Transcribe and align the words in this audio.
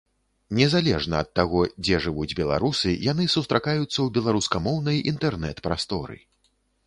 Незалежна 0.59 1.15
ад 1.25 1.27
таго, 1.39 1.59
дзе 1.83 1.99
жывуць 2.05 2.37
беларусы, 2.39 2.95
яны 3.11 3.27
сустракаюцца 3.35 3.87
ў 4.01 4.07
беларускамоўнай 4.17 4.97
інтэрнэт-прасторы. 5.15 6.17